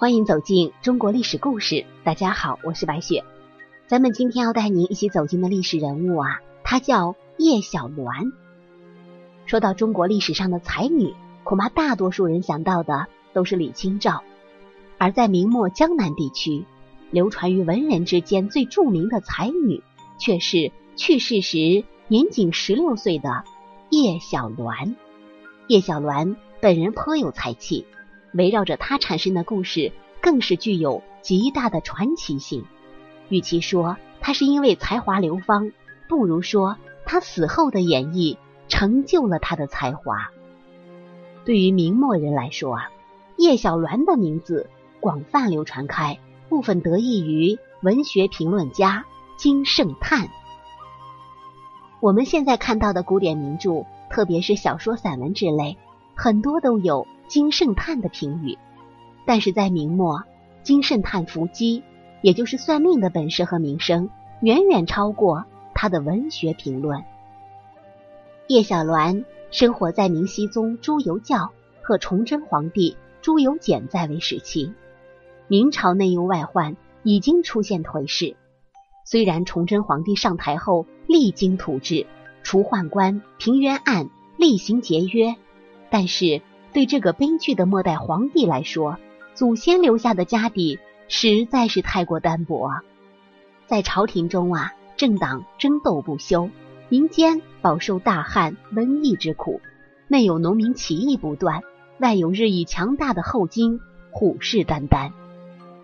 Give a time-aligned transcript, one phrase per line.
[0.00, 1.84] 欢迎走进中国历史故事。
[2.04, 3.24] 大家好，我是白雪。
[3.88, 8.30] 咱们今天要带您一起走进的历史人物啊，她叫叶小鸾。
[9.44, 14.22] 说到中国历史上的才女，恐怕大多数人想到的都是李清照。
[14.98, 16.64] 而在明末江南地区，
[17.10, 19.82] 流传于文人之间最著名的才女，
[20.16, 23.42] 却是去世时年仅十六岁的
[23.90, 24.94] 叶小鸾。
[25.66, 27.84] 叶小鸾本人颇有才气。
[28.32, 32.64] 围绕着他产生的故事，更是具有极大的传奇性。
[33.28, 35.72] 与其说他是因为才华流芳，
[36.08, 38.36] 不如说他死后的演绎
[38.68, 40.30] 成就了他的才华。
[41.44, 42.90] 对于明末人来说啊，
[43.36, 44.68] 叶小鸾的名字
[45.00, 50.28] 广泛流传开，部分得益于文学评论家金圣叹。
[52.00, 55.78] 我们现在看到的古典名著，特别是小说、散文之类，
[56.14, 57.06] 很多都有。
[57.28, 58.56] 金圣叹的评语，
[59.26, 60.24] 但是在明末，
[60.62, 61.82] 金圣叹伏击，
[62.22, 64.08] 也就是算命的本事和名声，
[64.40, 65.44] 远远超过
[65.74, 67.04] 他的文学评论。
[68.46, 74.72] 叶小鸾生活在明熹宗朱由校和崇祯皇帝朱由检在位时期，
[75.48, 78.36] 明朝内忧外患，已经出现颓势。
[79.04, 82.06] 虽然崇祯皇帝上台后励精图治，
[82.42, 85.36] 除宦官、平冤案，厉行节约，
[85.90, 86.40] 但是。
[86.72, 88.98] 对这个悲剧的末代皇帝来说，
[89.34, 92.70] 祖先留下的家底实在是太过单薄。
[93.66, 96.50] 在朝廷中啊，政党争斗不休，
[96.88, 99.60] 民间饱受大旱、瘟疫之苦，
[100.06, 101.62] 内有农民起义不断，
[101.98, 103.80] 外有日益强大的后金
[104.10, 105.12] 虎视眈眈。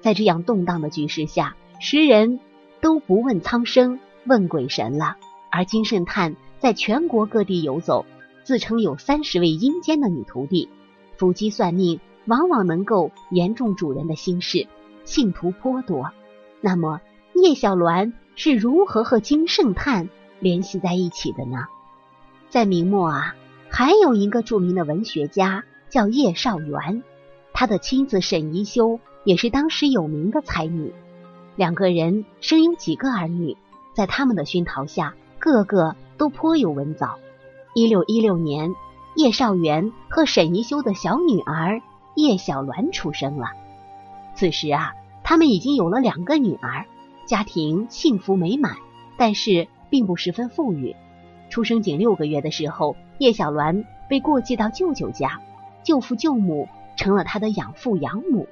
[0.00, 2.40] 在这样动荡的局势下，时人
[2.80, 5.16] 都不问苍生，问鬼神了。
[5.50, 8.04] 而金圣叹在全国各地游走。
[8.44, 10.68] 自称有三十位阴间的女徒弟，
[11.16, 14.68] 伏击算命，往往能够言中主人的心事，
[15.04, 16.10] 信徒颇多。
[16.60, 17.00] 那么
[17.34, 20.10] 叶小鸾是如何和金圣叹
[20.40, 21.66] 联系在一起的呢？
[22.50, 23.34] 在明末啊，
[23.70, 27.02] 还有一个著名的文学家叫叶绍元，
[27.54, 30.92] 他的妻子沈宜修也是当时有名的才女，
[31.56, 33.56] 两个人生有几个儿女，
[33.94, 37.18] 在他们的熏陶下，个个都颇有文藻。
[37.74, 38.72] 一六一六年，
[39.16, 41.82] 叶绍元和沈宜修的小女儿
[42.14, 43.48] 叶小鸾出生了。
[44.36, 44.92] 此时啊，
[45.24, 46.86] 他们已经有了两个女儿，
[47.26, 48.76] 家庭幸福美满，
[49.18, 50.94] 但是并不十分富裕。
[51.50, 55.40] 出生仅六个月的时候，叶小鸾被过继到舅舅家，
[55.82, 58.46] 舅父舅母成了他的养父养母。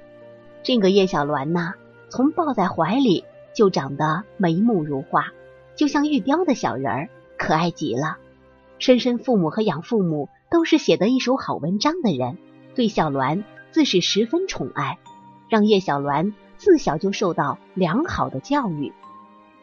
[0.63, 1.75] 这个叶小鸾呢，
[2.09, 3.23] 从抱在怀里
[3.55, 5.27] 就长得眉目如画，
[5.77, 8.17] 就像玉雕的小人儿，可爱极了。
[8.83, 12.37] 深深父母和养父母都是写得一手好文章的人，
[12.75, 14.99] 对小鸾自是十分宠爱，
[15.47, 18.91] 让叶小鸾自小就受到良好的教育。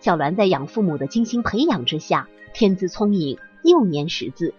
[0.00, 4.54] 小鸾在养父母的精心培养之下，天资聪颖，幼年识字，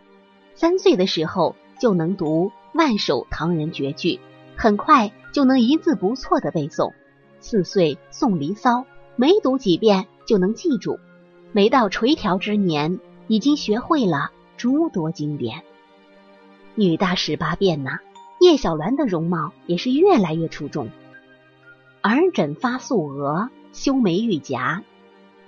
[0.53, 4.19] 三岁的时候就能读万首唐人绝句，
[4.55, 6.93] 很快就能一字不错的背诵。
[7.39, 8.81] 四岁诵《离骚》，
[9.15, 10.99] 每读几遍就能记住。
[11.51, 14.29] 没到垂髫之年，已经学会了。
[14.61, 15.63] 诸多经典，
[16.75, 17.97] 女大十八变呐。
[18.39, 20.91] 叶小鸾的容貌也是越来越出众，
[22.03, 24.83] 耳枕发素额，修眉玉颊，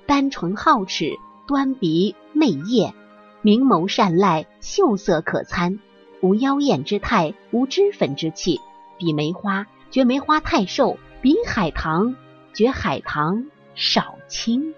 [0.08, 1.12] 丹唇皓齿，
[1.46, 2.96] 端鼻媚叶，
[3.44, 5.78] 明眸善睐，秀色可餐，
[6.20, 8.60] 无妖艳之态，无脂粉之气。
[8.98, 12.16] 比梅花觉梅花太瘦，比海棠
[12.56, 13.46] 觉海棠
[13.76, 14.74] 少清。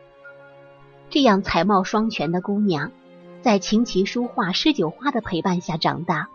[1.10, 2.92] 这样才貌双全的姑娘。
[3.46, 6.30] 在琴棋书画诗酒花的陪伴下长大，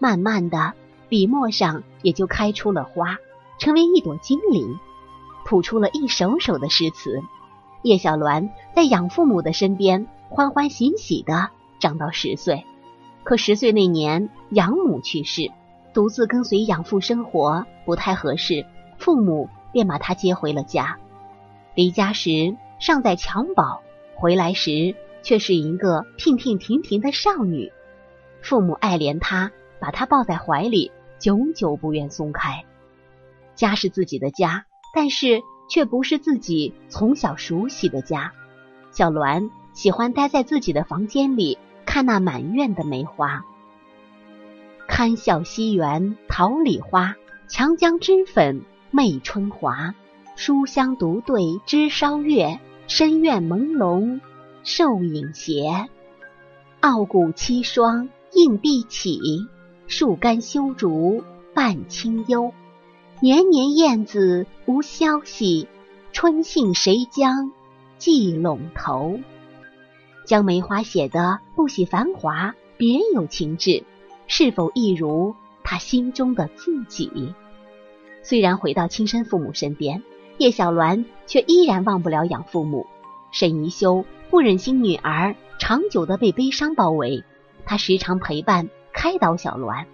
[0.00, 0.72] 慢慢的
[1.08, 3.18] 笔墨上也就开出了花，
[3.60, 4.76] 成为一朵精灵，
[5.44, 7.22] 谱出了一首首的诗词。
[7.82, 12.66] 叶小鸾在养父母的身边欢欢喜喜的长到十岁，
[13.22, 15.52] 可十岁那年养母去世，
[15.94, 18.66] 独自跟随养父生活不太合适，
[18.98, 20.98] 父母便把他接回了家。
[21.76, 23.82] 离家时尚在襁褓，
[24.16, 24.96] 回来时。
[25.26, 27.72] 却是一个娉娉婷婷的少女，
[28.42, 29.50] 父母爱怜她，
[29.80, 32.64] 把她抱在怀里，久久不愿松开。
[33.56, 38.34] 家是自己的家，但是却不是自己从小熟悉的家。
[38.92, 43.44] 小鸾喜欢待在自己的房间里，看那满院的梅花。
[44.86, 47.16] 堪笑西园桃李花，
[47.48, 48.62] 强将脂粉
[48.92, 49.92] 媚春华。
[50.36, 54.20] 书香独对枝梢月，深院朦胧。
[54.66, 55.86] 瘦影斜，
[56.80, 59.20] 傲骨凄霜映碧起，
[59.86, 61.22] 树干修竹
[61.54, 62.52] 伴清幽。
[63.20, 65.68] 年年燕子无消息，
[66.10, 67.52] 春信谁将
[67.96, 69.20] 寄陇头？
[70.24, 73.84] 将梅花写得不喜繁华，别有情致，
[74.26, 77.32] 是否一如他心中的自己？
[78.24, 80.02] 虽然回到亲生父母身边，
[80.38, 82.84] 叶小鸾却依然忘不了养父母。
[83.32, 87.24] 沈宜修不忍心女儿长久的被悲伤包围，
[87.64, 89.84] 他时常陪伴开导小鸾。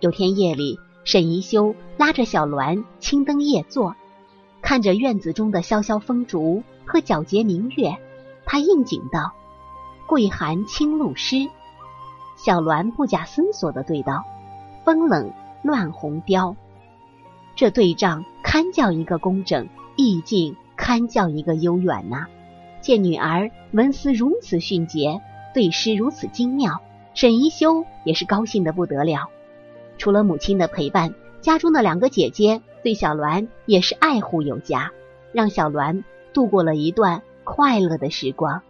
[0.00, 0.78] 有天夜里。
[1.04, 3.94] 沈宜修拉着小鸾青灯夜坐，
[4.60, 7.96] 看着院子中的潇潇风烛和皎洁明月，
[8.44, 9.32] 他应景道
[10.08, 11.48] ：“桂寒清露湿。”
[12.36, 14.24] 小鸾不假思索的对道
[14.84, 16.56] ：“风冷乱红雕。”
[17.54, 22.26] 这对仗堪叫一个工整，意境堪叫一个悠远呐！
[22.86, 25.20] 见女儿文思如此迅捷，
[25.52, 26.80] 对诗如此精妙，
[27.14, 29.28] 沈一修也是高兴的不得了。
[29.98, 34.92] 除了母亲的陪伴，家中的两个姐姐对小栾也是爱护有加，
[35.32, 38.62] 让小栾度过了一段快乐的时光。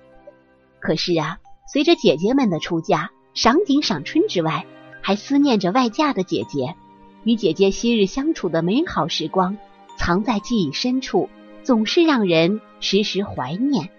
[0.81, 1.37] 可是啊，
[1.71, 4.65] 随着姐姐们的出嫁，赏景赏春之外，
[5.03, 6.75] 还思念着外嫁的姐姐，
[7.23, 9.59] 与姐姐昔日相处的美好时光，
[9.99, 11.29] 藏在记忆深处，
[11.63, 13.91] 总是让人时时怀念。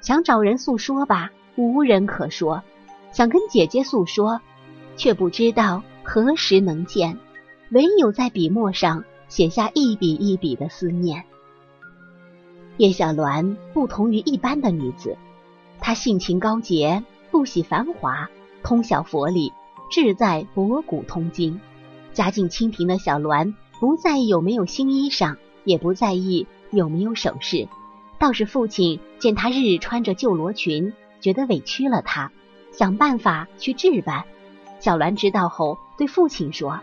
[0.00, 2.62] 想找人诉说吧，无人可说；
[3.12, 4.40] 想跟姐姐诉说，
[4.96, 5.82] 却不知道。
[6.02, 7.18] 何时能见？
[7.70, 11.24] 唯有在笔墨上写下一笔一笔的思念。
[12.78, 15.16] 叶小鸾不同于一般的女子，
[15.78, 18.28] 她性情高洁，不喜繁华，
[18.64, 19.52] 通晓佛理，
[19.90, 21.60] 志在博古通今。
[22.12, 27.68] 家境清贫的小鸾不在意有没有新衣裳，也不在意有没有首饰，
[28.20, 32.30] 倒是父亲见他日日穿着旧罗裙，觉得委屈了他，
[32.70, 34.24] 想办法去置办。
[34.78, 36.80] 小鸾知道后，对父亲说：“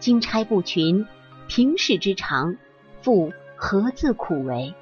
[0.00, 1.06] 金钗不群，
[1.46, 2.56] 平世之常，
[3.02, 4.74] 父何自苦为？”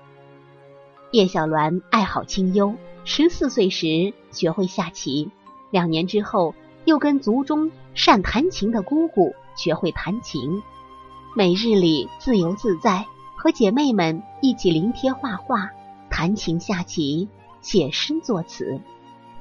[1.11, 5.29] 叶小鸾爱好清幽，十四岁时学会下棋，
[5.73, 6.55] 两年之后
[6.85, 10.62] 又跟族中善弹琴的姑姑学会弹琴，
[11.35, 13.05] 每日里自由自在，
[13.37, 15.70] 和姐妹们一起临帖画画、
[16.17, 17.29] 弹琴下棋、
[17.61, 18.81] 写诗作词。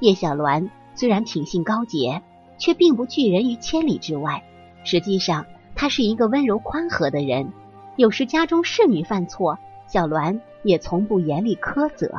[0.00, 2.22] 叶小鸾虽然品性高洁。
[2.58, 4.42] 却并不拒人于千里之外。
[4.84, 5.44] 实际上，
[5.74, 7.52] 他是一个温柔宽和的人。
[7.96, 12.10] 有时家中侍女犯错，小鸾也从不严厉苛责。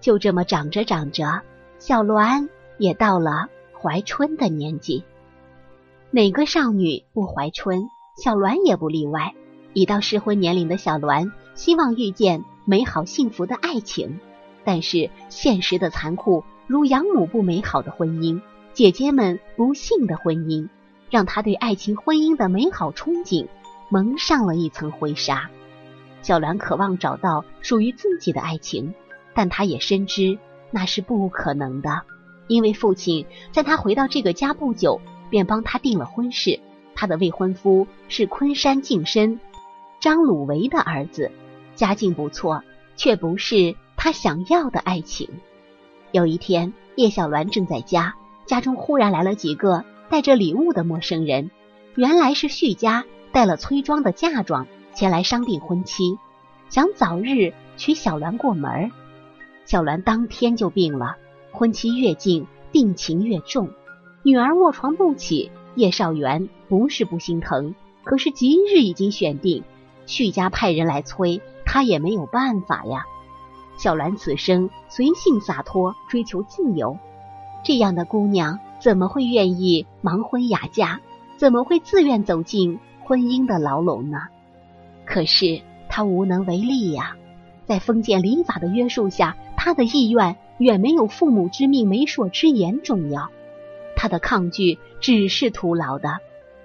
[0.00, 1.42] 就这么长着长着，
[1.78, 3.48] 小鸾也到了
[3.80, 5.04] 怀春的年纪。
[6.10, 7.88] 哪个少女不怀春？
[8.16, 9.32] 小鸾也不例外。
[9.74, 14.20] 已到适婚年龄的小鸾，希望遇见美好幸福的爱情。
[14.64, 18.40] 但是现实的残酷，如养母不美好的婚姻。
[18.72, 20.68] 姐姐们不幸的婚姻，
[21.10, 23.48] 让他对爱情婚姻的美好憧憬
[23.90, 25.50] 蒙上了一层灰纱。
[26.22, 28.94] 小兰渴望找到属于自己的爱情，
[29.34, 30.38] 但她也深知
[30.70, 32.02] 那是不可能的，
[32.46, 36.60] 因为父亲在她回到这个家不久，便帮她定了婚事。
[36.94, 39.40] 她的未婚夫是昆山净身
[40.00, 41.30] 张鲁维的儿子，
[41.74, 42.62] 家境不错，
[42.96, 45.28] 却不是他想要的爱情。
[46.10, 48.14] 有一天，叶小鸾正在家。
[48.44, 51.50] 家中忽然来了几个带着礼物的陌生人，
[51.94, 56.18] 原来是旭家带了崔庄的嫁妆前来商定婚期，
[56.68, 58.90] 想早日娶小鸾过门。
[59.64, 61.16] 小鸾当天就病了，
[61.50, 63.70] 婚期越近，病情越重，
[64.22, 65.50] 女儿卧床不起。
[65.74, 67.74] 叶少元不是不心疼，
[68.04, 69.64] 可是吉日已经选定，
[70.06, 73.04] 旭家派人来催，他也没有办法呀。
[73.78, 76.98] 小兰此生随性洒脱，追求自由。
[77.64, 81.00] 这样的姑娘怎么会愿意盲婚哑嫁？
[81.36, 84.18] 怎么会自愿走进婚姻的牢笼呢？
[85.04, 87.16] 可是她无能为力呀，
[87.66, 93.30] 在封建礼法的约束下，她的意愿远没有父母之命、媒妁之言重要。
[93.96, 96.18] 她的抗拒只是徒劳的，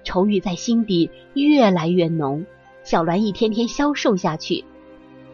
[0.04, 2.46] 愁郁在心底越来越浓。
[2.90, 4.64] 小鸾一天天消瘦下去。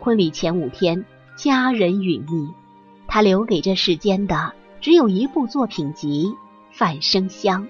[0.00, 1.04] 婚礼前五天，
[1.36, 2.52] 家人殒命，
[3.06, 4.52] 他留给这世间的。
[4.80, 6.26] 只有一部作品集
[6.72, 7.62] 《范生香》，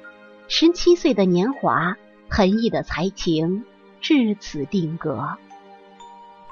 [0.48, 1.98] 十七岁的年华，
[2.30, 3.62] 横溢的才情，
[4.00, 5.28] 至此定格。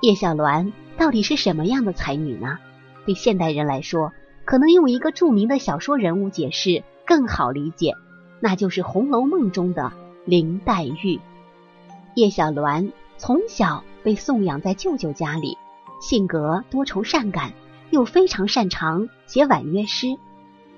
[0.02, 2.58] 叶小鸾到底是什么样的才女呢？
[3.06, 4.12] 对现代人来说，
[4.44, 7.94] 可能用一个著名的小说人物解释更好理解，
[8.40, 9.90] 那就是《红楼梦》中的
[10.26, 11.18] 林黛玉。
[12.14, 12.92] 叶小鸾
[13.24, 15.56] 从小被送养在舅舅家里，
[16.00, 17.52] 性格多愁善感，
[17.90, 20.08] 又非常擅长写婉约诗。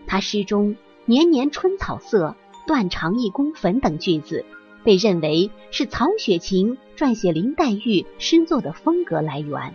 [0.06, 0.76] 他诗中
[1.08, 2.36] “年年春草色，
[2.66, 4.44] 断肠一宫粉”等句子，
[4.82, 9.74] 被认为是曹雪芹撰写林黛玉诗作的风格来源。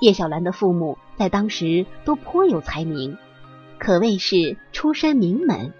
[0.00, 3.18] 叶小兰的父母在当时都颇有才名，
[3.78, 5.74] 可谓是出身名门。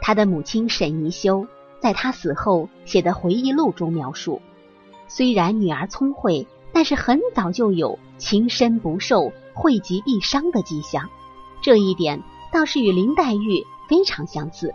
[0.00, 1.46] 他的母亲沈宜修
[1.80, 4.40] 在他死后写的回忆录中描述，
[5.16, 11.08] 虽然女儿聪慧，但是很早就有情深不寿、惠及必伤的迹象。
[11.62, 12.20] 这一点
[12.52, 14.74] 倒是与林黛玉非常相似。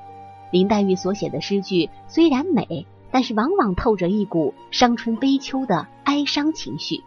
[0.49, 7.03] 林黛玉所写的诗句虽然美，但是往往透着一股伤春悲秋的哀伤情绪。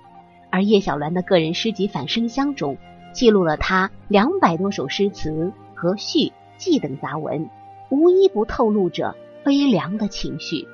[0.50, 2.76] 而叶小鸾的个人诗集《反生香》中，
[3.14, 7.48] 记录了他两百多首诗词和序记等杂文，
[7.88, 10.68] 无一不透露着悲凉的情绪。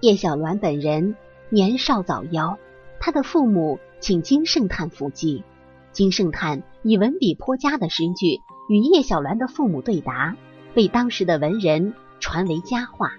[0.00, 1.14] 叶小鸾本人
[1.50, 2.56] 年少早夭，
[3.00, 5.44] 他的父母请金圣叹伏击，
[5.92, 10.36] 金圣叹以文笔颇佳的诗句与叶小鸾的父母对答。
[10.74, 13.12] 被当时的文人传为佳话。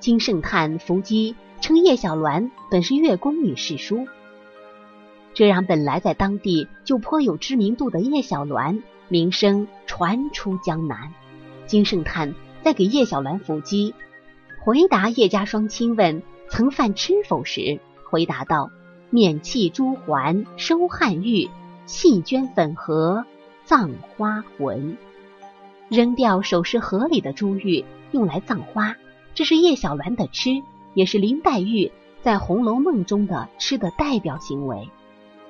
[0.00, 4.06] 金圣叹伏击称叶小鸾本是月宫女侍书，
[5.32, 11.14] 这让本来在当地就颇有知名度的叶小鸾名声传出江南。
[11.66, 13.94] 金圣叹在给叶小鸾伏击
[14.60, 18.70] 回答叶家双亲问曾犯吃否时，回答道
[19.10, 21.48] ：“免弃珠环收汉玉，
[21.86, 23.24] 细绢粉盒
[23.64, 24.96] 葬花魂。”
[25.88, 28.96] 扔掉首饰盒里的珠玉，用来葬花，
[29.34, 30.62] 这是叶小鸾的吃，
[30.94, 31.90] 也是林黛玉
[32.22, 34.88] 在《红楼梦》中的吃的代表行为，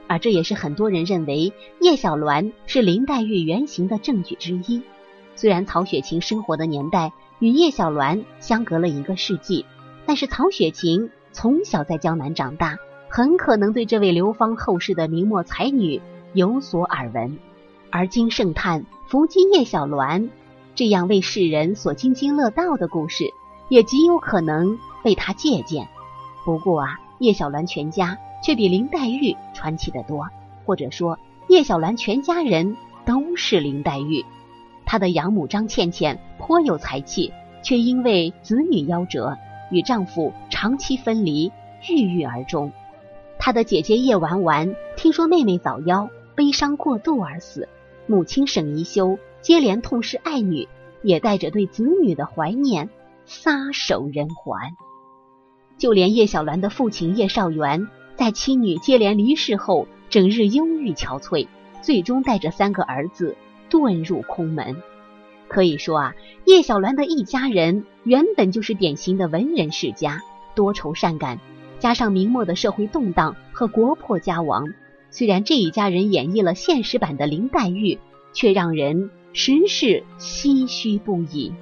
[0.09, 4.83] 而这也是很多人认为叶小鸾是林黛玉原型的证据之一。
[5.35, 9.65] 虽然曹雪芹生活的年代与叶小鸾相隔了一个世纪，
[10.07, 12.77] 但是曹雪芹从小在江南长大，
[13.09, 16.01] 很可能对这位流芳后世的明末才女
[16.33, 17.39] 有所耳闻。
[17.91, 20.31] 而金圣叹伏击叶小鸾
[20.75, 23.25] 这样为世人所津津乐道的故事，
[23.69, 25.89] 也极有可能被他借鉴。
[26.45, 30.27] 不过啊，叶小鸾全家却比林黛玉传奇的多，
[30.65, 31.19] 或者说
[31.49, 34.25] 叶小鸾全家人都是林黛玉。
[34.85, 37.33] 她的养母张倩倩颇有才气，
[37.63, 39.37] 却因为子女夭折，
[39.73, 41.51] 与丈夫长期分离，
[41.89, 42.71] 郁郁而终。
[43.39, 47.69] 她的姐姐叶丸丸听说妹妹早夭，悲伤过度而死。
[48.07, 50.69] 母亲沈宜修接连痛失爱女，
[51.03, 52.91] 也带着对子女的怀念
[53.25, 54.61] 撒手人寰。
[55.79, 61.49] 就连叶小兰的父亲叶绍元，在妻女接连离世后，整日忧郁憔悴，
[61.81, 63.37] 最终带着三个儿子
[63.71, 64.77] 遁入空门。
[65.53, 66.15] 可以说啊，
[66.47, 70.23] 叶小鸾的一家人原本就是典型的文人世家，
[70.55, 71.39] 多愁善感，
[71.79, 74.73] 加上明末的社会动荡和国破家亡。
[75.11, 77.99] 虽然这一家人演绎了现实版的林黛玉，
[78.33, 81.53] 却让人时是唏嘘不已。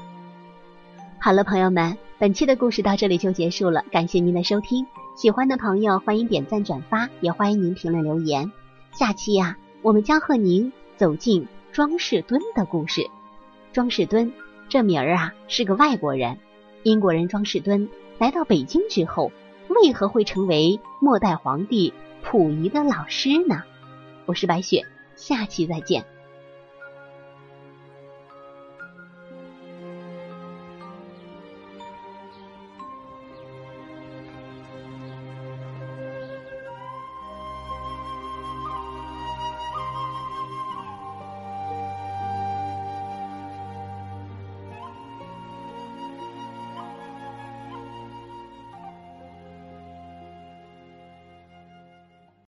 [1.19, 4.87] 好了，朋友们，本期的故事到这里就结束了，感谢您的收听。
[5.17, 8.53] 喜欢的朋友欢迎点赞转发，也欢迎您评论留言。
[8.93, 13.11] 下期呀，我们将和您走进庄士敦的故事。
[13.73, 14.33] 庄士敦
[14.69, 16.39] 这名儿啊是个外国人，
[16.83, 19.31] 英国人庄士敦来到北京之后，
[19.69, 21.93] 为何会成为末代皇帝？
[22.23, 23.63] 溥仪的老师呢？
[24.27, 24.85] 我是白雪，
[25.15, 26.05] 下期再见。